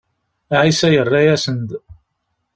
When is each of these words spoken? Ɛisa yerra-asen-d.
Ɛisa 0.61 0.87
yerra-asen-d. 0.93 1.69